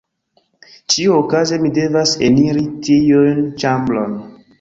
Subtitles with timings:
[0.93, 4.17] Ĉiuokaze mi devas eniri tiun ĉambron.